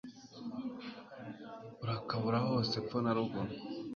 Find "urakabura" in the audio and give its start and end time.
1.83-2.39